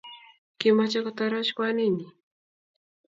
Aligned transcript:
kimache 0.59 0.99
kotoroch 1.05 1.51
kwanit 1.55 1.91
nyi 1.95 2.07